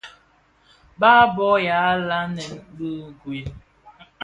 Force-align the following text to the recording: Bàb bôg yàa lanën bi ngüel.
Bàb 0.99 1.27
bôg 1.35 1.57
yàa 1.67 1.91
lanën 2.09 2.51
bi 2.75 2.89
ngüel. 3.17 3.49